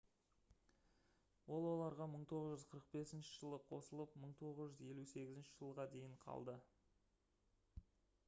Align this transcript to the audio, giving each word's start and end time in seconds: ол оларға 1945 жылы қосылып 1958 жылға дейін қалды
ол 1.57 1.65
оларға 1.71 2.05
1945 2.13 3.27
жылы 3.27 3.59
қосылып 3.67 4.15
1958 4.21 5.49
жылға 5.59 5.87
дейін 5.97 6.15
қалды 6.25 6.57